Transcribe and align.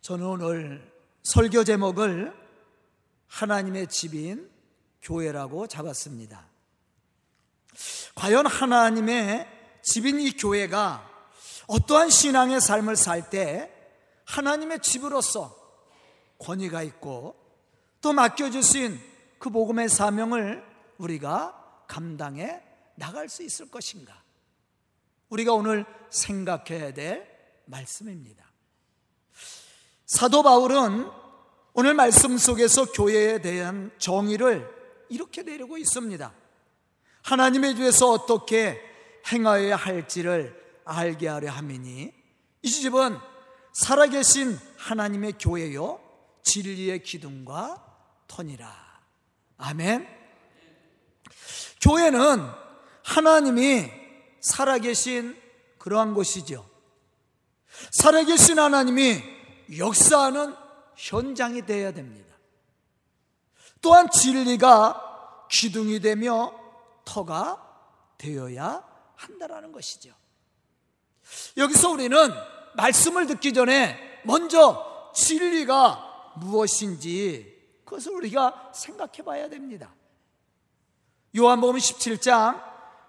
저는 0.00 0.26
오늘 0.26 0.92
설교 1.22 1.64
제목을 1.64 2.34
하나님의 3.26 3.88
집인 3.88 4.50
교회라고 5.02 5.66
잡았습니다. 5.66 6.46
과연 8.14 8.46
하나님의 8.46 9.46
집인 9.82 10.18
이 10.20 10.32
교회가 10.32 11.06
어떠한 11.66 12.10
신앙의 12.10 12.60
삶을 12.60 12.96
살 12.96 13.30
때 13.30 13.70
하나님의 14.24 14.80
집으로서 14.80 15.54
권위가 16.38 16.82
있고 16.84 17.36
또 18.00 18.12
맡겨주신 18.12 18.98
그 19.38 19.50
복음의 19.50 19.88
사명을 19.88 20.64
우리가 20.98 21.84
감당해 21.86 22.62
나갈 22.94 23.28
수 23.28 23.42
있을 23.42 23.70
것인가? 23.70 24.22
우리가 25.28 25.52
오늘 25.52 25.84
생각해야 26.10 26.94
될 26.94 27.28
말씀입니다. 27.66 28.49
사도 30.10 30.42
바울은 30.42 31.08
오늘 31.72 31.94
말씀 31.94 32.36
속에서 32.36 32.84
교회에 32.86 33.40
대한 33.40 33.92
정의를 33.98 34.68
이렇게 35.08 35.44
내리고 35.44 35.78
있습니다. 35.78 36.34
하나님의 37.22 37.76
주에서 37.76 38.10
어떻게 38.10 38.82
행하여야 39.30 39.76
할지를 39.76 40.60
알게 40.84 41.28
하려 41.28 41.52
함이니 41.52 42.12
이 42.60 42.68
집은 42.68 43.18
살아계신 43.72 44.58
하나님의 44.78 45.34
교회요 45.38 46.00
진리의 46.42 47.04
기둥과 47.04 47.80
터니라. 48.26 48.68
아멘. 49.58 50.08
교회는 51.80 52.48
하나님이 53.04 53.92
살아계신 54.40 55.40
그러한 55.78 56.14
곳이죠. 56.14 56.68
살아계신 57.92 58.58
하나님이 58.58 59.39
역사하는 59.76 60.54
현장이 60.96 61.66
되어야 61.66 61.92
됩니다. 61.92 62.34
또한 63.80 64.10
진리가 64.10 65.46
기둥이 65.50 66.00
되며 66.00 66.52
터가 67.04 67.66
되어야 68.18 68.84
한다라는 69.16 69.72
것이죠. 69.72 70.12
여기서 71.56 71.90
우리는 71.90 72.18
말씀을 72.74 73.26
듣기 73.26 73.52
전에 73.52 74.20
먼저 74.24 75.12
진리가 75.14 76.34
무엇인지 76.36 77.58
그것을 77.84 78.12
우리가 78.12 78.72
생각해 78.74 79.22
봐야 79.24 79.48
됩니다. 79.48 79.94
요한복음 81.36 81.76
17장 81.76 82.62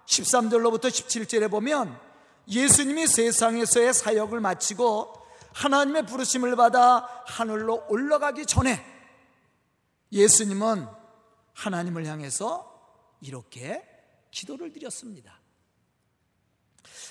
13절로부터 0.06 0.86
17절에 0.86 1.50
보면 1.50 2.00
예수님이 2.48 3.08
세상에서의 3.08 3.94
사역을 3.94 4.40
마치고 4.40 5.21
하나님의 5.54 6.06
부르심을 6.06 6.56
받아 6.56 7.24
하늘로 7.26 7.86
올라가기 7.90 8.46
전에 8.46 8.84
예수님은 10.12 10.88
하나님을 11.54 12.06
향해서 12.06 12.72
이렇게 13.22 13.88
기도를 14.32 14.72
드렸습니다. 14.72 15.40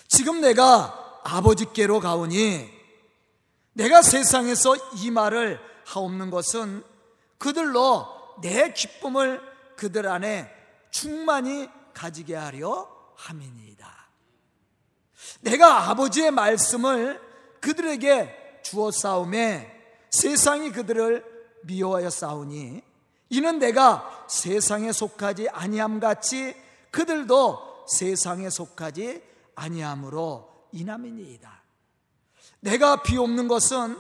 지금 0.09 0.41
내가 0.41 1.21
아버지께로 1.25 2.01
가오니 2.01 2.69
내가 3.75 4.03
세상에서 4.03 4.77
이 4.97 5.11
말을 5.11 5.61
하옵는 5.87 6.31
것은 6.31 6.85
그들로 7.39 8.07
내 8.43 8.73
기쁨을 8.73 9.41
그들 9.77 10.07
안에 10.07 10.53
충만히 10.91 11.69
가지게 11.95 12.35
하려 12.35 12.89
함이니이다. 13.17 14.11
내가 15.41 15.91
아버지의 15.91 16.31
말씀을 16.31 17.30
그들에게 17.61 18.61
주어 18.63 18.91
싸움에 18.91 19.81
세상이 20.11 20.73
그들을 20.73 21.25
미워하여 21.63 22.11
싸우니 22.11 22.83
이는 23.31 23.59
내가 23.59 24.27
세상에 24.29 24.93
속하지 24.93 25.49
아니함 25.51 26.01
같이 26.01 26.55
그들도 26.91 27.87
세상에 27.87 28.51
속하지 28.51 29.23
아니함으로 29.55 30.69
인함이니이다. 30.73 31.63
내가 32.61 33.03
비옵는 33.03 33.49
것은 33.49 33.99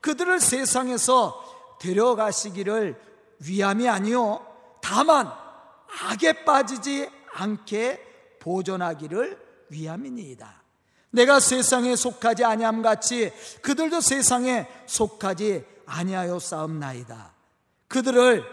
그들을 0.00 0.40
세상에서 0.40 1.78
데려가시기를 1.80 3.00
위함이 3.40 3.88
아니요 3.88 4.46
다만 4.80 5.30
악에 6.02 6.44
빠지지 6.44 7.10
않게 7.32 8.38
보존하기를 8.40 9.66
위함이니이다. 9.70 10.62
내가 11.16 11.40
세상에 11.40 11.96
속하지 11.96 12.44
아니함 12.44 12.82
같이 12.82 13.32
그들도 13.62 14.02
세상에 14.02 14.68
속하지 14.84 15.64
아니하여 15.86 16.38
싸움나이다. 16.38 17.32
그들을 17.88 18.44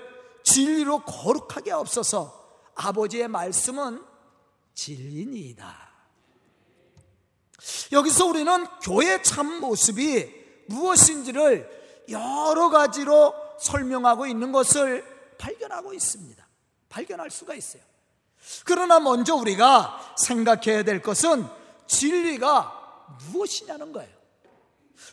진리로 0.44 1.00
거룩하게 1.00 1.74
없어서 1.74 2.42
아버지의 2.76 3.28
말씀은 3.28 4.02
진리니이다. 4.76 5.92
여기서 7.92 8.28
우리는 8.28 8.66
교회의 8.82 9.24
참 9.24 9.60
모습이 9.60 10.32
무엇인지를 10.68 12.06
여러 12.10 12.70
가지로 12.70 13.34
설명하고 13.60 14.26
있는 14.26 14.54
것을 14.54 15.06
발견하고 15.38 15.94
있습니다. 15.94 16.48
발견할 16.88 17.30
수가 17.30 17.56
있어요. 17.56 17.82
그러나 18.64 19.02
먼저 19.02 19.36
우리가 19.36 20.16
생각해야 20.18 20.84
될 20.84 21.02
것은 21.02 21.63
진리가 21.88 23.08
무엇이냐는 23.32 23.92
거예요. 23.92 24.12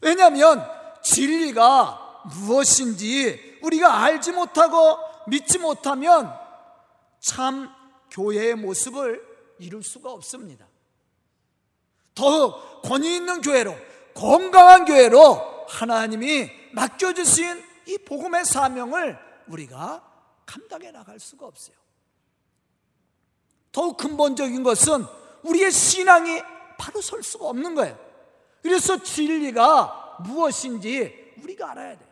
왜냐하면 0.02 0.66
진리가 1.02 2.22
무엇인지 2.44 3.58
우리가 3.62 4.02
알지 4.02 4.32
못하고 4.32 4.98
믿지 5.26 5.58
못하면 5.58 6.32
참 7.20 7.72
교회의 8.10 8.54
모습을 8.56 9.24
이룰 9.58 9.82
수가 9.82 10.10
없습니다. 10.12 10.66
더욱 12.14 12.82
권위 12.82 13.16
있는 13.16 13.40
교회로 13.40 13.76
건강한 14.14 14.84
교회로 14.84 15.66
하나님이 15.68 16.50
맡겨주신 16.72 17.64
이 17.86 17.98
복음의 17.98 18.44
사명을 18.44 19.18
우리가 19.48 20.02
감당해 20.46 20.90
나갈 20.90 21.18
수가 21.20 21.46
없어요. 21.46 21.76
더욱 23.72 23.96
근본적인 23.96 24.62
것은 24.62 25.04
우리의 25.42 25.70
신앙이 25.70 26.42
바로 26.80 27.02
설 27.02 27.22
수가 27.22 27.48
없는 27.48 27.74
거예요. 27.74 27.94
그래서 28.62 29.02
진리가 29.02 30.16
무엇인지 30.20 31.34
우리가 31.42 31.72
알아야 31.72 31.96
돼요. 31.96 32.08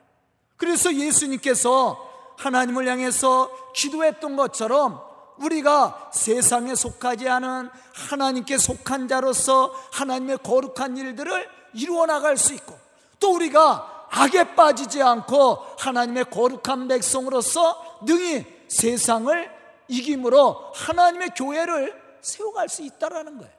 그래서 0.59 0.95
예수님께서 0.95 2.07
하나님을 2.37 2.87
향해서 2.87 3.73
기도했던 3.73 4.37
것처럼 4.37 5.01
우리가 5.39 6.11
세상에 6.13 6.75
속하지 6.75 7.29
않은 7.29 7.71
하나님께 7.95 8.59
속한 8.59 9.09
자로서 9.09 9.73
하나님의 9.93 10.39
거룩한 10.43 10.99
일들을 10.99 11.49
이루어 11.73 12.05
나갈 12.05 12.37
수 12.37 12.53
있고 12.53 12.79
또 13.19 13.35
우리가 13.35 14.07
악에 14.11 14.55
빠지지 14.55 15.03
않고 15.03 15.65
하나님의 15.79 16.27
거룩한 16.31 16.89
백성으로서 16.89 18.01
능히 18.03 18.45
세상을 18.69 19.51
이김으로 19.89 20.73
하나님의 20.75 21.31
교회를 21.37 22.19
세워갈 22.21 22.69
수 22.69 22.83
있다라는 22.83 23.39
거예요. 23.39 23.58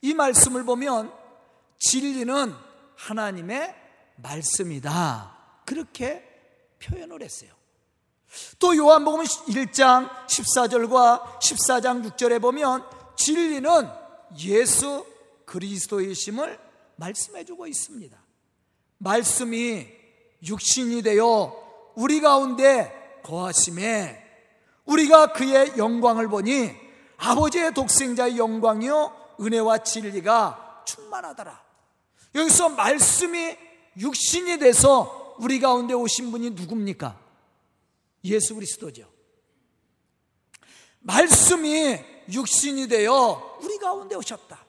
이 0.00 0.14
말씀을 0.14 0.64
보면 0.64 1.12
진리는 1.78 2.54
하나님의 2.96 3.74
말씀이다. 4.16 5.36
그렇게 5.64 6.24
표현을 6.80 7.22
했어요. 7.22 7.50
또 8.58 8.76
요한복음 8.76 9.22
1장 9.24 10.08
14절과 10.26 11.40
14장 11.40 12.04
6절에 12.10 12.40
보면 12.40 12.84
진리는 13.16 13.88
예수 14.40 15.06
그리스도이심을 15.46 16.58
말씀해 16.96 17.44
주고 17.44 17.66
있습니다. 17.66 18.18
말씀이 18.98 19.86
육신이 20.46 21.02
되어 21.02 21.92
우리 21.94 22.20
가운데 22.20 23.20
거하심에 23.24 24.24
우리가 24.84 25.32
그의 25.32 25.74
영광을 25.76 26.28
보니 26.28 26.70
아버지의 27.16 27.74
독생자의 27.74 28.38
영광이요 28.38 29.17
은혜와 29.40 29.78
진리가 29.78 30.82
충만하더라. 30.84 31.62
여기서 32.34 32.70
말씀이 32.70 33.56
육신이 33.96 34.58
돼서 34.58 35.36
우리 35.38 35.60
가운데 35.60 35.94
오신 35.94 36.30
분이 36.30 36.50
누굽니까? 36.50 37.18
예수 38.24 38.54
그리스도죠. 38.54 39.08
말씀이 41.00 41.98
육신이 42.30 42.88
되어 42.88 43.58
우리 43.62 43.78
가운데 43.78 44.14
오셨다. 44.16 44.64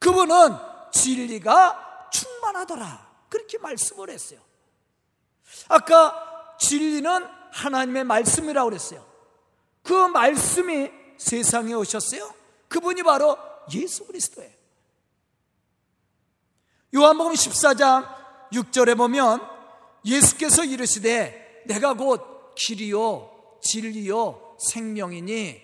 그분은 0.00 0.56
진리가 0.92 2.08
충만하더라. 2.10 3.06
그렇게 3.28 3.58
말씀을 3.58 4.10
했어요. 4.10 4.40
아까 5.68 6.56
진리는 6.58 7.26
하나님의 7.52 8.04
말씀이라고 8.04 8.70
그랬어요. 8.70 9.06
그 9.82 9.92
말씀이 9.92 10.90
세상에 11.18 11.74
오셨어요. 11.74 12.34
그분이 12.68 13.02
바로 13.02 13.38
예수 13.74 14.06
그리스도예요. 14.06 14.50
요한복음 16.94 17.32
14장 17.32 18.06
6절에 18.52 18.96
보면 18.96 19.40
예수께서 20.04 20.64
이르시되 20.64 21.64
내가 21.66 21.94
곧 21.94 22.54
길이요 22.54 23.58
진리요 23.62 24.56
생명이니 24.58 25.60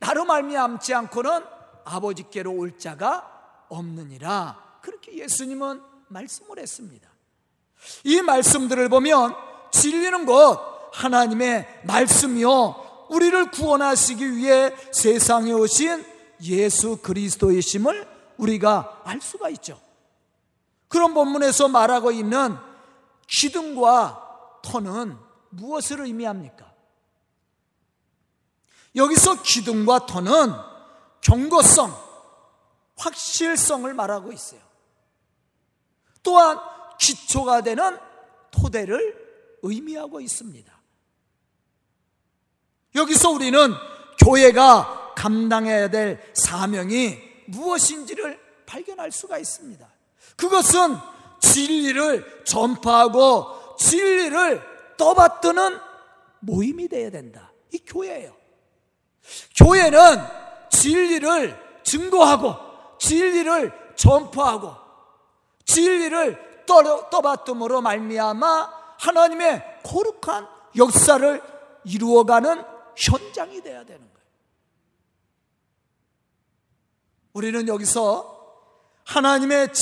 나로 0.00 0.24
말미암지 0.24 0.92
않고는 0.92 1.44
아버지께로 1.84 2.52
올 2.52 2.78
자가 2.78 3.64
없느니라. 3.68 4.80
그렇게 4.82 5.16
예수님은 5.16 5.80
말씀을 6.08 6.58
했습니다. 6.58 7.08
이 8.04 8.20
말씀들을 8.20 8.88
보면 8.88 9.34
진리는 9.70 10.26
곧 10.26 10.58
하나님의 10.92 11.82
말씀이요 11.84 13.06
우리를 13.10 13.50
구원하시기 13.50 14.36
위해 14.36 14.74
세상에 14.92 15.52
오신 15.52 16.13
예수 16.42 16.98
그리스도이심을 16.98 18.08
우리가 18.36 19.02
알 19.04 19.20
수가 19.20 19.50
있죠. 19.50 19.80
그런 20.88 21.14
본문에서 21.14 21.68
말하고 21.68 22.12
있는 22.12 22.56
기둥과 23.26 24.60
터는 24.62 25.16
무엇을 25.50 26.00
의미합니까? 26.00 26.72
여기서 28.96 29.42
기둥과 29.42 30.06
터는 30.06 30.52
경고성, 31.20 31.92
확실성을 32.96 33.92
말하고 33.92 34.32
있어요. 34.32 34.60
또한 36.22 36.58
기초가 36.98 37.62
되는 37.62 37.98
토대를 38.50 39.58
의미하고 39.62 40.20
있습니다. 40.20 40.72
여기서 42.94 43.30
우리는 43.30 43.72
교회가 44.18 45.03
감당해야 45.24 45.88
될 45.88 46.20
사명이 46.34 47.16
무엇인지를 47.46 48.38
발견할 48.66 49.10
수가 49.10 49.38
있습니다. 49.38 49.88
그것은 50.36 50.96
진리를 51.40 52.44
전파하고 52.44 53.76
진리를 53.78 54.60
떠받드는 54.98 55.78
모임이 56.40 56.88
되어야 56.88 57.10
된다. 57.10 57.52
이 57.72 57.78
교회예요. 57.78 58.36
교회는 59.56 59.98
진리를 60.70 61.80
증거하고 61.84 62.54
진리를 62.98 63.72
전파하고 63.96 64.74
진리를 65.64 66.66
떠받듬으로 66.66 67.80
말미암아 67.80 68.96
하나님의 68.98 69.80
거룩한 69.84 70.46
역사를 70.76 71.42
이루어가는 71.84 72.62
현장이 72.96 73.62
되어야 73.62 73.84
되는 73.84 74.00
거예요. 74.00 74.13
우리는 77.34 77.66
여기서 77.66 78.32
하나님의 79.04 79.72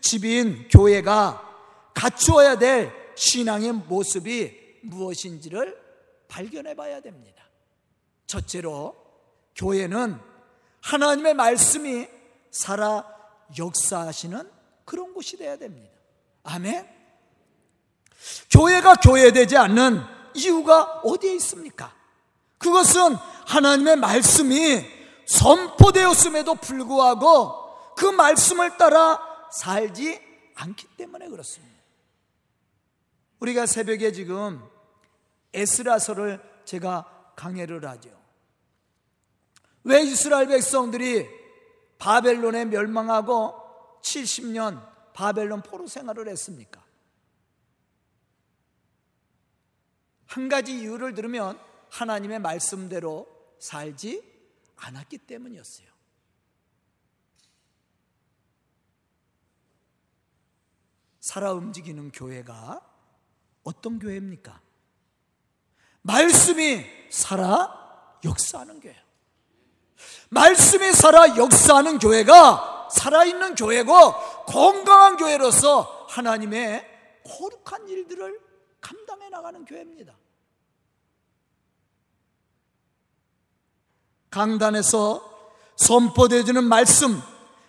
집인 0.00 0.68
교회가 0.68 1.90
갖추어야 1.94 2.58
될 2.58 2.92
신앙의 3.16 3.72
모습이 3.72 4.80
무엇인지를 4.82 5.80
발견해 6.28 6.74
봐야 6.74 7.00
됩니다. 7.00 7.42
첫째로 8.26 8.94
교회는 9.56 10.18
하나님의 10.82 11.34
말씀이 11.34 12.08
살아 12.50 13.06
역사하시는 13.58 14.50
그런 14.84 15.14
곳이 15.14 15.38
되어야 15.38 15.56
됩니다. 15.56 15.92
아멘. 16.44 16.86
교회가 18.50 18.96
교회되지 18.96 19.56
않는 19.56 20.02
이유가 20.34 21.00
어디에 21.04 21.34
있습니까? 21.36 21.94
그것은 22.58 23.14
하나님의 23.46 23.96
말씀이 23.96 25.01
선포되었음에도 25.32 26.56
불구하고 26.56 27.94
그 27.96 28.04
말씀을 28.04 28.76
따라 28.76 29.18
살지 29.50 30.20
않기 30.54 30.88
때문에 30.98 31.28
그렇습니다. 31.28 31.72
우리가 33.40 33.64
새벽에 33.66 34.12
지금 34.12 34.62
에스라서를 35.54 36.40
제가 36.64 37.32
강해를 37.34 37.88
하죠. 37.88 38.10
왜 39.84 40.02
이스라엘 40.02 40.48
백성들이 40.48 41.26
바벨론에 41.98 42.66
멸망하고 42.66 43.54
70년 44.02 44.86
바벨론 45.14 45.62
포로 45.62 45.86
생활을 45.86 46.28
했습니까? 46.28 46.82
한 50.26 50.48
가지 50.48 50.78
이유를 50.78 51.14
들으면 51.14 51.58
하나님의 51.90 52.38
말씀대로 52.38 53.26
살지 53.58 54.31
않았기 54.82 55.18
때문이었어요. 55.18 55.88
살아 61.20 61.52
움직이는 61.52 62.10
교회가 62.10 62.80
어떤 63.62 63.98
교회입니까? 63.98 64.60
말씀이 66.02 66.84
살아 67.10 68.18
역사하는 68.24 68.80
교회. 68.80 69.00
말씀이 70.30 70.92
살아 70.92 71.36
역사하는 71.36 71.98
교회가 72.00 72.88
살아있는 72.90 73.54
교회고 73.54 73.92
건강한 74.46 75.16
교회로서 75.16 76.06
하나님의 76.08 77.22
거룩한 77.24 77.88
일들을 77.88 78.40
감당해 78.80 79.28
나가는 79.28 79.64
교회입니다. 79.64 80.18
강단에서 84.32 85.22
선포되어지는 85.76 86.64
말씀 86.64 87.22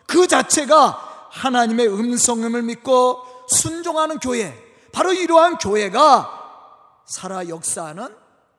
그 0.08 0.28
자체가 0.28 1.28
하나님의 1.30 1.88
음성음을 1.88 2.64
믿고 2.64 3.22
순종하는 3.48 4.20
교회 4.20 4.54
바로 4.92 5.14
이러한 5.14 5.58
교회가 5.58 7.04
살아 7.06 7.48
역사하는 7.48 8.16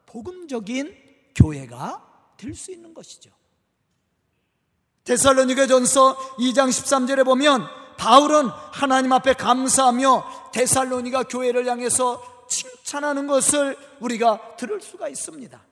복음적인 0.06 0.94
교회가 1.34 2.02
될 2.36 2.54
수 2.54 2.70
있는 2.72 2.92
것이죠. 2.92 3.30
데살로니가 5.04 5.66
전서 5.66 6.16
2장 6.38 6.68
13절에 6.68 7.24
보면 7.24 7.66
바울은 7.96 8.48
하나님 8.72 9.12
앞에 9.12 9.34
감사하며 9.34 10.50
데살로니가 10.52 11.24
교회를 11.24 11.66
향해서 11.66 12.46
칭찬하는 12.48 13.26
것을 13.26 13.78
우리가 14.00 14.56
들을 14.56 14.80
수가 14.80 15.08
있습니다. 15.08 15.62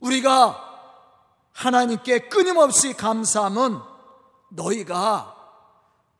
우리가 0.00 0.75
하나님께 1.56 2.28
끊임없이 2.28 2.92
감사함은 2.92 3.78
너희가 4.50 5.34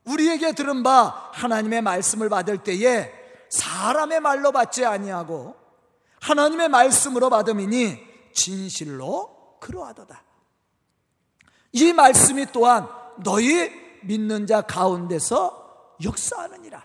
우리에게 0.05 0.53
들은 0.53 0.83
바 0.83 1.31
하나님의 1.35 1.83
말씀을 1.83 2.31
받을 2.31 2.59
때에 2.59 3.13
사람의 3.51 4.21
말로 4.21 4.51
받지 4.51 4.87
아니하고 4.87 5.55
하나님의 6.21 6.69
말씀으로 6.69 7.29
받음이니 7.29 7.99
진실로 8.33 9.59
그러하도다. 9.61 10.23
이 11.73 11.93
말씀이 11.93 12.47
또한 12.53 12.89
너희 13.23 13.71
믿는 14.05 14.47
자 14.47 14.63
가운데서 14.63 15.97
역사하느니라. 16.03 16.83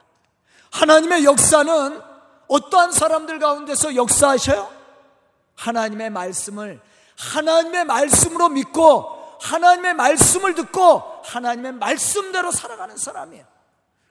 하나님의 0.72 1.24
역사는 1.24 2.01
어떠한 2.50 2.91
사람들 2.91 3.39
가운데서 3.39 3.96
역사하셔요? 3.96 4.70
하나님의 5.55 6.10
말씀을 6.10 6.81
하나님의 7.22 7.86
말씀으로 7.86 8.50
믿고 8.50 9.38
하나님의 9.42 9.94
말씀을 9.94 10.56
듣고 10.56 11.00
하나님의 11.24 11.74
말씀대로 11.74 12.51
살아가는 12.51 12.98
사람이에요. 12.98 13.46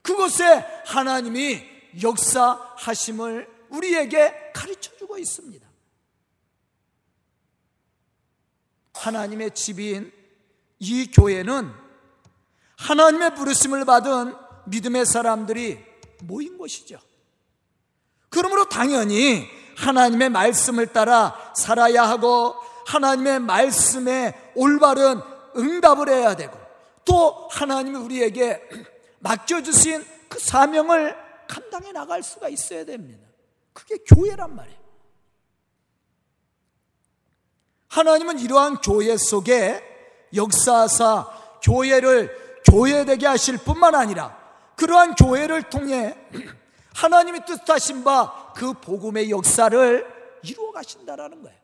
그곳에 0.03 0.45
하나님이 0.87 1.63
역사하심을 2.01 3.49
우리에게 3.71 4.53
가르쳐 4.55 4.97
주고 4.97 5.19
있습니다. 5.19 5.69
하나님의 8.95 9.55
집인 9.55 10.13
이 10.79 11.11
교회는 11.11 11.73
하나님의 12.77 13.35
부르심을 13.35 13.85
받은 13.85 14.35
믿음의 14.67 15.07
사람들이 15.07 15.85
모인 16.23 16.57
곳이죠. 16.57 16.99
그러므로 18.29 18.69
당연히 18.69 19.49
하나님의 19.77 20.31
말씀을 20.31 20.87
따라 20.89 21.53
살아야 21.57 22.09
하고 22.09 22.55
하나님의 22.91 23.41
말씀에 23.41 24.53
올바른 24.55 25.21
응답을 25.57 26.09
해야 26.09 26.35
되고 26.35 26.59
또 27.05 27.49
하나님이 27.51 27.97
우리에게 27.99 28.63
맡겨주신 29.21 30.05
그 30.29 30.39
사명을 30.39 31.17
감당해 31.49 31.93
나갈 31.93 32.23
수가 32.23 32.49
있어야 32.49 32.85
됩니다. 32.85 33.27
그게 33.73 33.97
교회란 34.07 34.55
말이에요. 34.55 34.79
하나님은 37.89 38.39
이러한 38.39 38.77
교회 38.77 39.17
속에 39.17 39.83
역사사 40.35 41.27
교회를 41.63 42.63
교회되게 42.65 43.27
하실 43.27 43.59
뿐만 43.59 43.95
아니라 43.95 44.39
그러한 44.77 45.15
교회를 45.17 45.65
통해 45.65 46.17
하나님이 46.95 47.45
뜻하신 47.45 48.05
바 48.05 48.41
그 48.61 48.75
복음의 48.75 49.31
역사를 49.31 50.07
이루어 50.43 50.71
가신다라는 50.73 51.43
거예요. 51.43 51.60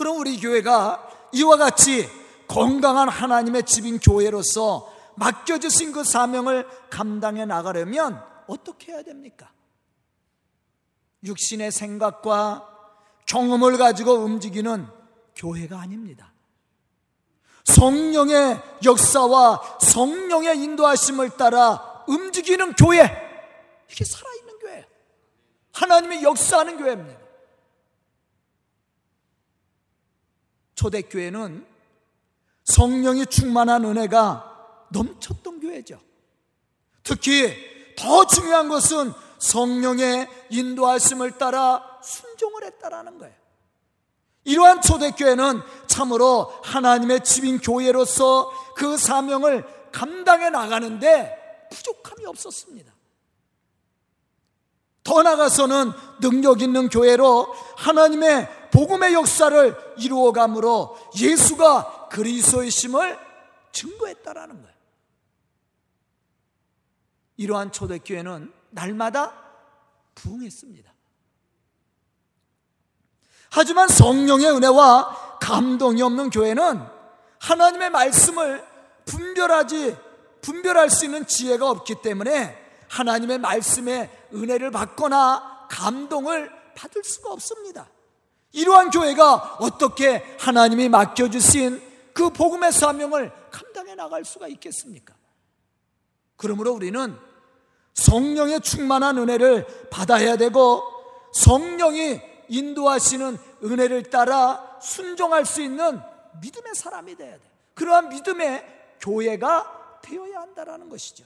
그럼 0.00 0.16
우리 0.16 0.40
교회가 0.40 1.28
이와 1.32 1.58
같이 1.58 2.08
건강한 2.48 3.10
하나님의 3.10 3.64
집인 3.64 4.00
교회로서 4.00 4.90
맡겨주신 5.16 5.92
그 5.92 6.04
사명을 6.04 6.66
감당해 6.88 7.44
나가려면 7.44 8.24
어떻게 8.46 8.92
해야 8.92 9.02
됩니까? 9.02 9.52
육신의 11.22 11.70
생각과 11.70 12.66
경험을 13.26 13.76
가지고 13.76 14.14
움직이는 14.14 14.86
교회가 15.36 15.78
아닙니다. 15.78 16.32
성령의 17.64 18.58
역사와 18.82 19.80
성령의 19.82 20.62
인도하심을 20.62 21.36
따라 21.36 22.04
움직이는 22.08 22.72
교회. 22.72 23.02
이게 23.90 24.04
살아있는 24.06 24.58
교회. 24.60 24.86
하나님의 25.74 26.22
역사하는 26.22 26.78
교회입니다. 26.78 27.19
초대교회는 30.80 31.66
성령이 32.64 33.26
충만한 33.26 33.84
은혜가 33.84 34.86
넘쳤던 34.88 35.60
교회죠. 35.60 36.00
특히 37.02 37.54
더 37.98 38.26
중요한 38.26 38.70
것은 38.70 39.12
성령의 39.38 40.26
인도하심을 40.48 41.32
따라 41.32 41.84
순종을 42.02 42.64
했다라는 42.64 43.18
거예요. 43.18 43.34
이러한 44.44 44.80
초대교회는 44.80 45.60
참으로 45.86 46.50
하나님의 46.62 47.24
집인 47.24 47.58
교회로서 47.58 48.50
그 48.74 48.96
사명을 48.96 49.66
감당해 49.92 50.48
나가는데 50.48 51.68
부족함이 51.70 52.24
없었습니다. 52.24 52.90
더 55.04 55.22
나아가서는 55.22 55.92
능력 56.20 56.62
있는 56.62 56.88
교회로 56.88 57.52
하나님의 57.76 58.59
복음의 58.72 59.14
역사를 59.14 59.94
이루어감으로 59.98 60.96
예수가 61.18 62.08
그리스도이심을 62.10 63.18
증거했다라는 63.72 64.62
거예요. 64.62 64.76
이러한 67.36 67.72
초대교회는 67.72 68.52
날마다 68.70 69.34
부흥했습니다. 70.14 70.92
하지만 73.50 73.88
성령의 73.88 74.50
은혜와 74.52 75.38
감동이 75.40 76.02
없는 76.02 76.30
교회는 76.30 76.86
하나님의 77.40 77.90
말씀을 77.90 78.64
분별하지 79.06 79.96
분별할 80.42 80.90
수 80.90 81.04
있는 81.04 81.26
지혜가 81.26 81.68
없기 81.68 81.96
때문에 82.02 82.56
하나님의 82.88 83.38
말씀에 83.38 84.28
은혜를 84.32 84.70
받거나 84.70 85.66
감동을 85.70 86.50
받을 86.74 87.02
수가 87.04 87.32
없습니다. 87.32 87.88
이러한 88.52 88.90
교회가 88.90 89.58
어떻게 89.60 90.24
하나님이 90.38 90.88
맡겨주신 90.88 91.90
그 92.12 92.30
복음의 92.30 92.72
사명을 92.72 93.32
감당해 93.50 93.94
나갈 93.94 94.24
수가 94.24 94.48
있겠습니까? 94.48 95.14
그러므로 96.36 96.72
우리는 96.72 97.16
성령의 97.94 98.60
충만한 98.60 99.18
은혜를 99.18 99.88
받아야 99.90 100.36
되고 100.36 100.82
성령이 101.32 102.20
인도하시는 102.48 103.38
은혜를 103.62 104.04
따라 104.04 104.78
순종할 104.80 105.44
수 105.44 105.62
있는 105.62 106.00
믿음의 106.40 106.74
사람이 106.74 107.16
되어야 107.16 107.34
돼. 107.34 107.40
그러한 107.74 108.08
믿음의 108.08 108.96
교회가 109.00 109.98
되어야 110.02 110.40
한다라는 110.40 110.88
것이죠. 110.88 111.24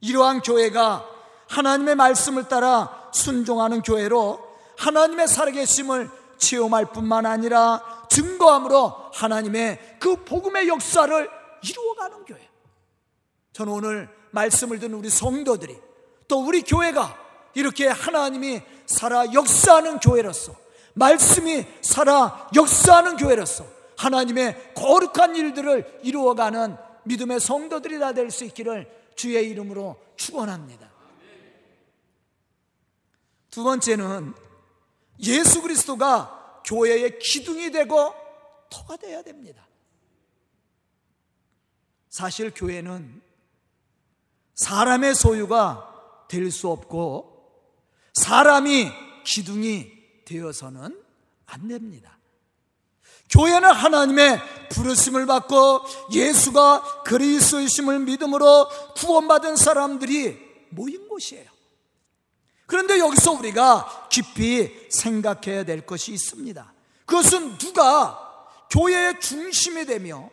이러한 0.00 0.40
교회가 0.40 1.08
하나님의 1.48 1.94
말씀을 1.94 2.48
따라 2.48 3.10
순종하는 3.12 3.82
교회로 3.82 4.44
하나님의 4.76 5.28
살아계심을 5.28 6.10
체험할 6.38 6.92
뿐만 6.92 7.26
아니라 7.26 8.06
증거함으로 8.10 9.10
하나님의 9.12 9.96
그 9.98 10.24
복음의 10.24 10.68
역사를 10.68 11.30
이루어가는 11.62 12.24
교회. 12.24 12.48
저는 13.52 13.72
오늘 13.72 14.08
말씀을 14.30 14.78
듣는 14.78 14.98
우리 14.98 15.08
성도들이 15.10 15.76
또 16.28 16.44
우리 16.44 16.62
교회가 16.62 17.16
이렇게 17.54 17.88
하나님이 17.88 18.60
살아 18.86 19.32
역사하는 19.32 19.98
교회로서 19.98 20.54
말씀이 20.94 21.64
살아 21.80 22.48
역사하는 22.54 23.16
교회로서 23.16 23.64
하나님의 23.96 24.74
거룩한 24.74 25.36
일들을 25.36 26.00
이루어가는 26.02 26.76
믿음의 27.04 27.40
성도들이 27.40 27.98
다 27.98 28.12
될 28.12 28.30
수 28.30 28.44
있기를 28.44 28.90
주의 29.14 29.48
이름으로 29.48 29.96
축원합니다. 30.16 30.90
두 33.50 33.62
번째는 33.64 34.34
예수 35.20 35.62
그리스도가 35.62 36.62
교회의 36.64 37.18
기둥이 37.18 37.70
되고 37.70 38.14
터가 38.70 38.96
되어야 38.96 39.22
됩니다. 39.22 39.66
사실 42.08 42.52
교회는 42.54 43.22
사람의 44.54 45.14
소유가 45.14 45.92
될 46.28 46.50
수 46.50 46.68
없고 46.68 47.36
사람이 48.14 48.90
기둥이 49.24 49.92
되어서는 50.24 51.02
안 51.46 51.68
됩니다. 51.68 52.18
교회는 53.30 53.70
하나님의 53.70 54.40
부르심을 54.70 55.26
받고 55.26 55.82
예수가 56.12 57.02
그리스도이심을 57.04 58.00
믿음으로 58.00 58.68
구원받은 58.96 59.56
사람들이 59.56 60.38
모인 60.70 61.08
곳이에요. 61.08 61.50
그런데 62.66 62.98
여기서 62.98 63.32
우리가 63.32 64.05
깊이 64.16 64.88
생각해야 64.88 65.64
될 65.64 65.84
것이 65.84 66.12
있습니다. 66.14 66.72
그것은 67.04 67.58
누가 67.58 68.48
교회의 68.70 69.20
중심이 69.20 69.84
되며 69.84 70.30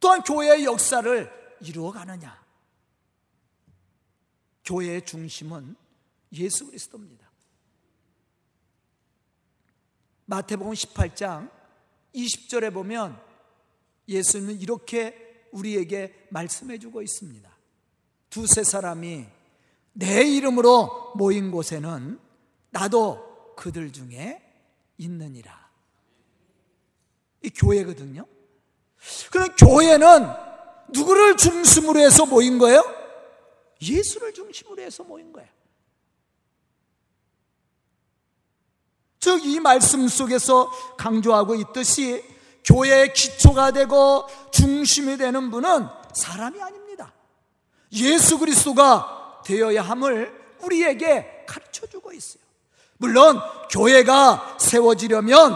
또한 0.00 0.22
교회의 0.22 0.64
역사를 0.64 1.56
이루어가느냐. 1.60 2.44
교회의 4.64 5.04
중심은 5.04 5.76
예수 6.32 6.66
그리스도입니다. 6.66 7.30
마태복음 10.26 10.72
18장 10.72 11.50
20절에 12.14 12.74
보면 12.74 13.18
예수님은 14.08 14.60
이렇게 14.60 15.46
우리에게 15.52 16.26
말씀해 16.30 16.78
주고 16.80 17.00
있습니다. 17.00 17.48
두세 18.28 18.64
사람이 18.64 19.24
내 19.92 20.24
이름으로 20.24 21.12
모인 21.14 21.52
곳에는 21.52 22.27
나도 22.70 23.54
그들 23.56 23.92
중에 23.92 24.42
있느니라. 24.98 25.68
이 27.42 27.50
교회거든요. 27.50 28.26
그럼 29.30 29.48
교회는 29.56 30.26
누구를 30.90 31.36
중심으로 31.36 32.00
해서 32.00 32.26
모인 32.26 32.58
거예요? 32.58 32.82
예수를 33.80 34.34
중심으로 34.34 34.82
해서 34.82 35.04
모인 35.04 35.32
거예요. 35.32 35.48
즉, 39.20 39.44
이 39.44 39.60
말씀 39.60 40.06
속에서 40.08 40.70
강조하고 40.96 41.54
있듯이 41.56 42.24
교회의 42.64 43.12
기초가 43.12 43.72
되고 43.72 44.26
중심이 44.52 45.16
되는 45.16 45.50
분은 45.50 45.86
사람이 46.14 46.60
아닙니다. 46.60 47.12
예수 47.92 48.38
그리스도가 48.38 49.42
되어야 49.44 49.82
함을 49.82 50.56
우리에게 50.62 51.44
가르쳐 51.46 51.86
주고 51.86 52.12
있어요. 52.12 52.47
물론, 52.98 53.40
교회가 53.70 54.58
세워지려면 54.58 55.54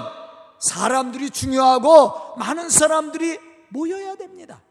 사람들이 0.59 1.31
중요하고 1.31 2.37
많은 2.37 2.71
사람들이 2.71 3.39
모여야 3.69 4.15
됩니다. 4.17 4.63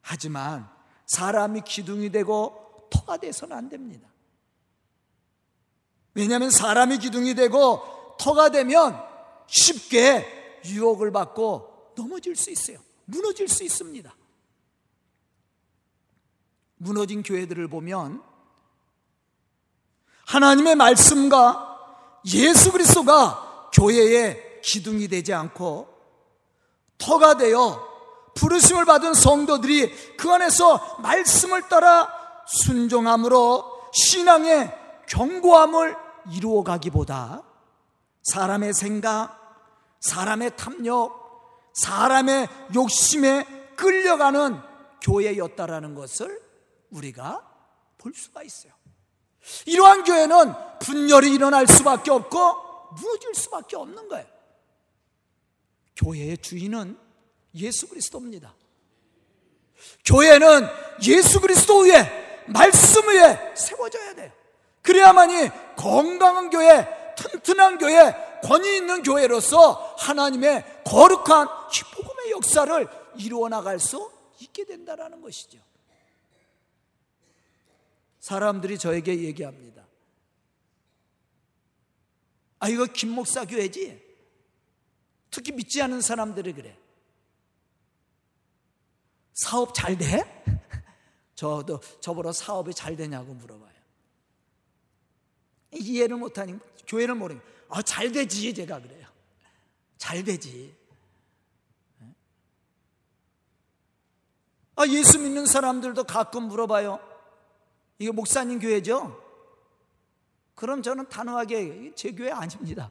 하지만 0.00 0.68
사람이 1.06 1.62
기둥이 1.62 2.10
되고 2.10 2.88
터가 2.90 3.16
돼서는 3.16 3.56
안 3.56 3.68
됩니다. 3.68 4.08
왜냐하면 6.14 6.50
사람이 6.50 6.98
기둥이 6.98 7.34
되고 7.34 8.16
터가 8.18 8.50
되면 8.50 9.02
쉽게 9.46 10.60
유혹을 10.66 11.10
받고 11.10 11.92
넘어질 11.96 12.36
수 12.36 12.50
있어요. 12.50 12.78
무너질 13.04 13.48
수 13.48 13.64
있습니다. 13.64 14.14
무너진 16.76 17.22
교회들을 17.22 17.68
보면 17.68 18.22
하나님의 20.26 20.76
말씀과 20.76 21.71
예수 22.26 22.72
그리스도가 22.72 23.70
교회의 23.72 24.60
기둥이 24.62 25.08
되지 25.08 25.32
않고 25.32 25.88
터가 26.98 27.36
되어 27.36 27.90
부르심을 28.34 28.84
받은 28.84 29.14
성도들이 29.14 30.16
그 30.16 30.30
안에서 30.30 30.98
말씀을 31.00 31.68
따라 31.68 32.08
순종함으로 32.46 33.90
신앙의 33.92 34.72
견고함을 35.08 35.96
이루어 36.32 36.62
가기보다 36.62 37.42
사람의 38.22 38.72
생각, 38.72 39.38
사람의 40.00 40.56
탐욕, 40.56 41.12
사람의 41.74 42.48
욕심에 42.74 43.44
끌려가는 43.76 44.60
교회였다라는 45.02 45.94
것을 45.94 46.40
우리가 46.90 47.42
볼 47.98 48.12
수가 48.14 48.42
있어요. 48.42 48.72
이러한 49.66 50.04
교회는 50.04 50.54
분열이 50.80 51.32
일어날 51.32 51.66
수밖에 51.66 52.10
없고 52.10 52.38
무너질 52.96 53.34
수밖에 53.34 53.76
없는 53.76 54.08
거예요. 54.08 54.26
교회의 55.96 56.38
주인은 56.38 56.98
예수 57.54 57.88
그리스도입니다. 57.88 58.54
교회는 60.04 60.68
예수 61.06 61.40
그리스도 61.40 61.80
위에 61.80 62.44
말씀 62.46 63.08
위에 63.08 63.54
세워져야 63.54 64.14
돼. 64.14 64.32
그래야만이 64.82 65.50
건강한 65.76 66.50
교회, 66.50 66.86
튼튼한 67.16 67.78
교회, 67.78 68.14
권위 68.42 68.76
있는 68.76 69.02
교회로서 69.02 69.94
하나님의 69.98 70.82
거룩한 70.84 71.46
복음의 71.94 72.30
역사를 72.32 72.88
이루어 73.16 73.48
나갈 73.48 73.78
수 73.78 74.10
있게 74.40 74.64
된다라는 74.64 75.20
것이죠. 75.20 75.58
사람들이 78.22 78.78
저에게 78.78 79.24
얘기합니다. 79.24 79.84
아, 82.60 82.68
이거 82.68 82.86
김 82.86 83.10
목사 83.10 83.44
교회지? 83.44 84.00
특히 85.28 85.50
믿지 85.50 85.82
않은 85.82 86.00
사람들이 86.00 86.52
그래. 86.52 86.78
사업 89.32 89.74
잘 89.74 89.98
돼? 89.98 90.44
저도 91.34 91.80
저보러 92.00 92.30
사업이 92.30 92.72
잘 92.74 92.94
되냐고 92.94 93.34
물어봐요. 93.34 93.72
이해를 95.72 96.16
못하니 96.16 96.56
교회를 96.86 97.16
모르니 97.16 97.40
아, 97.70 97.82
잘 97.82 98.12
되지 98.12 98.54
제가 98.54 98.80
그래요. 98.80 99.08
잘 99.98 100.22
되지. 100.22 100.76
아, 104.76 104.86
예수 104.86 105.18
믿는 105.18 105.44
사람들도 105.46 106.04
가끔 106.04 106.44
물어봐요. 106.44 107.11
이게 107.98 108.10
목사님 108.10 108.58
교회죠? 108.58 109.20
그럼 110.54 110.82
저는 110.82 111.08
단호하게 111.08 111.94
제 111.94 112.12
교회 112.12 112.30
아닙니다. 112.30 112.90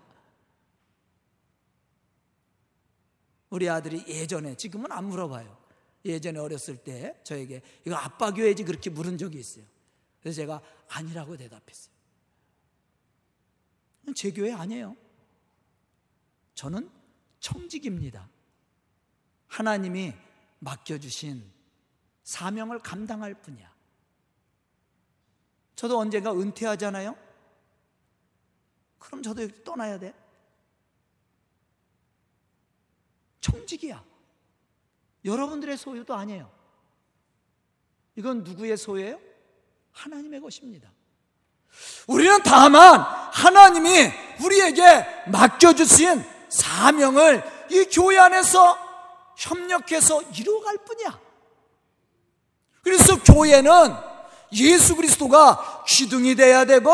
우리 3.50 3.70
아들이 3.70 4.03
예전에 4.08 4.55
지금은 4.55 4.91
안 4.91 5.05
물어봐요. 5.05 5.62
예전에 6.05 6.39
어렸을 6.39 6.77
때 6.77 7.20
저에게 7.24 7.62
이거 7.86 7.96
아빠 7.96 8.34
교회지 8.34 8.63
그렇게 8.63 8.89
물은 8.89 9.17
적이 9.17 9.39
있어요. 9.39 9.65
그래서 10.22 10.38
제가 10.38 10.62
아니라고 10.89 11.38
대답했어요. 11.38 11.93
제 14.15 14.31
교회 14.31 14.51
아니에요. 14.51 14.96
저는 16.55 16.89
청직입니다. 17.39 18.29
하나님이 19.48 20.13
맡겨주신 20.60 21.51
사명을 22.24 22.79
감당할 22.79 23.34
뿐이야. 23.34 23.71
저도 25.81 25.97
언젠가 25.97 26.31
은퇴하잖아요? 26.31 27.15
그럼 29.00 29.23
저도 29.23 29.47
떠나야 29.63 29.97
돼? 29.97 30.13
청직이야. 33.39 34.03
여러분들의 35.25 35.75
소유도 35.77 36.13
아니에요. 36.13 36.51
이건 38.15 38.43
누구의 38.43 38.77
소유예요? 38.77 39.19
하나님의 39.91 40.41
것입니다. 40.41 40.88
우리는 42.05 42.43
다만 42.43 43.00
하나님이 43.00 44.11
우리에게 44.43 45.23
맡겨주신 45.31 46.23
사명을 46.47 47.43
이 47.71 47.85
교회 47.85 48.19
안에서 48.19 48.77
협력해서 49.35 50.21
이루어갈 50.21 50.77
뿐이야. 50.77 51.19
그래서 52.83 53.19
교회는 53.23 54.11
예수 54.53 54.95
그리스도가 54.95 55.71
기둥이 55.85 56.35
돼야 56.35 56.65
되고 56.65 56.89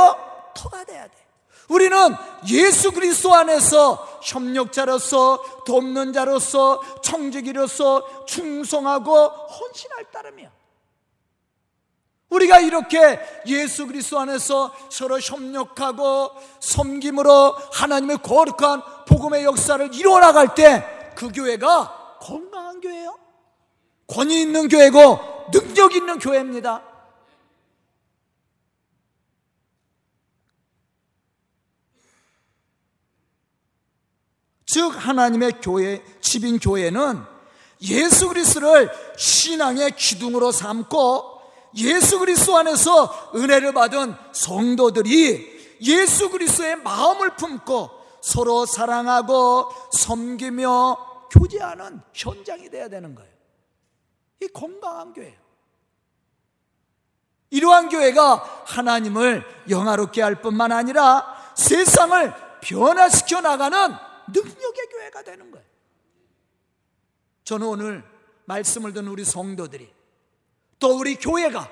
터가 0.53 0.83
돼야 0.85 1.07
돼. 1.07 1.13
우리는 1.69 1.97
예수 2.49 2.91
그리스도 2.91 3.33
안에서 3.33 4.19
협력자로서 4.23 5.63
돕는 5.65 6.13
자로서 6.13 6.81
청지기로서 7.01 8.25
충성하고 8.25 9.27
헌신할 9.27 10.05
따름이야. 10.11 10.49
우리가 12.29 12.59
이렇게 12.59 13.19
예수 13.47 13.87
그리스도 13.87 14.19
안에서 14.19 14.73
서로 14.89 15.19
협력하고 15.19 16.31
섬김으로 16.59 17.55
하나님의 17.73 18.17
거룩한 18.21 18.81
복음의 19.07 19.43
역사를 19.43 19.93
이루어 19.93 20.19
나갈 20.19 20.53
때 20.55 20.97
그 21.17 21.31
교회가 21.31 22.17
건강한 22.21 22.79
교회예요. 22.79 23.17
권위 24.05 24.41
있는 24.41 24.69
교회고 24.69 25.49
능력 25.51 25.95
있는 25.95 26.19
교회입니다. 26.19 26.83
즉 34.77 34.93
하나님의 34.95 35.53
교회 35.59 36.03
집인 36.21 36.59
교회는 36.59 37.23
예수 37.81 38.27
그리스도를 38.27 38.91
신앙의 39.17 39.95
기둥으로 39.95 40.51
삼고 40.51 41.41
예수 41.77 42.19
그리스도 42.19 42.55
안에서 42.57 43.31
은혜를 43.33 43.73
받은 43.73 44.13
성도들이 44.33 45.79
예수 45.81 46.29
그리스도의 46.29 46.75
마음을 46.75 47.35
품고 47.37 47.89
서로 48.21 48.67
사랑하고 48.67 49.71
섬기며 49.93 51.27
교제하는 51.31 51.99
현장이 52.13 52.69
되어야 52.69 52.87
되는 52.87 53.15
거예요. 53.15 53.31
이 54.43 54.47
건강한 54.49 55.11
교회예요. 55.11 55.39
이러한 57.49 57.89
교회가 57.89 58.63
하나님을 58.67 59.43
영화롭게 59.71 60.21
할 60.21 60.39
뿐만 60.43 60.71
아니라 60.71 61.25
세상을 61.55 62.31
변화시켜 62.61 63.41
나가는 63.41 64.06
능력의 64.33 64.87
교회가 64.91 65.23
되는 65.23 65.51
거예요. 65.51 65.65
저는 67.43 67.67
오늘 67.67 68.03
말씀을 68.45 68.93
듣는 68.93 69.09
우리 69.09 69.23
성도들이 69.23 69.91
또 70.79 70.97
우리 70.97 71.15
교회가 71.15 71.71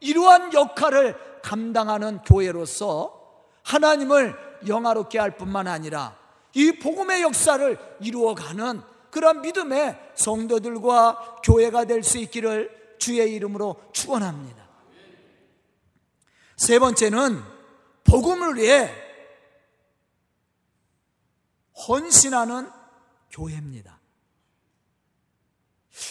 이러한 0.00 0.52
역할을 0.52 1.40
감당하는 1.42 2.18
교회로서 2.22 3.44
하나님을 3.62 4.36
영화롭게 4.66 5.18
할 5.18 5.36
뿐만 5.36 5.66
아니라 5.66 6.16
이 6.54 6.72
복음의 6.72 7.22
역사를 7.22 7.78
이루어가는 8.00 8.80
그런 9.10 9.40
믿음의 9.40 10.12
성도들과 10.14 11.40
교회가 11.42 11.84
될 11.84 12.02
수 12.02 12.18
있기를 12.18 12.96
주의 12.98 13.34
이름으로 13.34 13.76
축원합니다. 13.92 14.66
세 16.56 16.78
번째는 16.78 17.42
복음을 18.04 18.56
위해 18.56 18.90
헌신하는 21.88 22.70
교회입니다. 23.30 24.00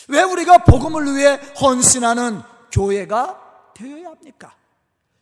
왜 0.10 0.22
우리가 0.24 0.60
복음을 0.60 1.16
위해 1.16 1.36
헌신하는 1.62 2.42
교회가 2.72 3.74
되어야 3.76 4.10
합니까? 4.10 4.56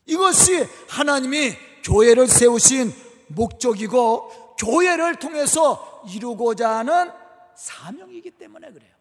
이것이 0.06 0.68
하나님이 0.90 1.56
교회를 1.84 2.28
세우신 2.28 2.92
목적이고 3.28 4.56
교회를 4.58 5.16
통해서 5.16 6.04
이루고자 6.10 6.78
하는 6.78 7.12
사명이기 7.56 8.32
때문에 8.32 8.72
그래요. 8.72 8.94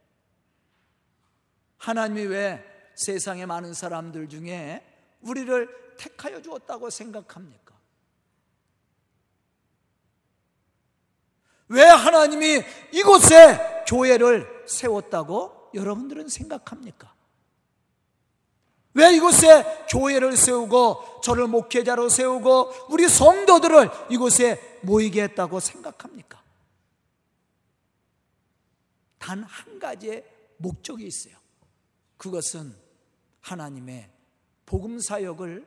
하나님이 1.78 2.22
왜 2.26 2.64
세상의 2.94 3.46
많은 3.46 3.74
사람들 3.74 4.28
중에 4.28 4.85
우리를 5.22 5.96
택하여 5.98 6.40
주었다고 6.40 6.90
생각합니까? 6.90 7.62
왜 11.72 11.85
하나님이 11.85 12.62
이곳에 12.92 13.85
교회를 13.88 14.64
세웠다고 14.66 15.70
여러분들은 15.74 16.28
생각합니까? 16.28 17.14
왜 18.94 19.14
이곳에 19.14 19.87
교회를 19.88 20.37
세우고 20.37 21.22
저를 21.22 21.46
목회자로 21.46 22.11
세우고 22.11 22.88
우리 22.90 23.08
성도들을 23.08 23.88
이곳에 24.11 24.80
모이게 24.82 25.22
했다고 25.22 25.61
생각합니까? 25.61 26.42
단 29.18 29.42
한 29.44 29.78
가지의 29.78 30.24
목적이 30.58 31.06
있어요. 31.06 31.35
그것은 32.18 32.76
하나님의 33.40 34.11
복음 34.66 35.00
사역을 35.00 35.66